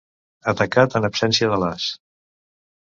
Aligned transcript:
Atacat 0.53 0.97
en 1.01 1.07
absència 1.11 1.53
de 1.55 1.63
l'as. 1.67 1.89